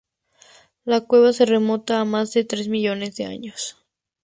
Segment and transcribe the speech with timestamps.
[0.83, 3.77] La cueva se remonta a más de tres millones de años.